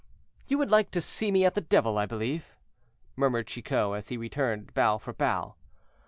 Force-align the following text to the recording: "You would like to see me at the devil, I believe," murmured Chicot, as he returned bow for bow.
"You 0.47 0.57
would 0.57 0.71
like 0.71 0.89
to 0.93 0.99
see 0.99 1.29
me 1.29 1.45
at 1.45 1.53
the 1.53 1.61
devil, 1.61 1.99
I 1.99 2.07
believe," 2.07 2.55
murmured 3.15 3.45
Chicot, 3.45 3.95
as 3.95 4.07
he 4.07 4.17
returned 4.17 4.73
bow 4.73 4.97
for 4.97 5.13
bow. 5.13 5.53